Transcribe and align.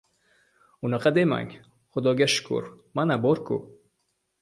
—Unaqa 0.89 1.11
demang, 1.19 1.53
Xudoga 1.93 2.31
shukur, 2.39 2.69
mana 3.01 3.23
bor-ku. 3.29 3.65